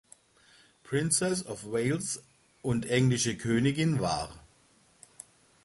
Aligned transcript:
Princess 0.81 1.43
of 1.45 1.63
Wales 1.65 2.23
und 2.63 2.87
englische 2.87 3.37
Königin 3.37 3.99
war. 3.99 4.33